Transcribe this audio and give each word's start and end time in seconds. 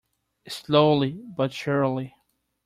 Slowly 0.47 1.11
but 1.11 1.53
surely. 1.53 2.15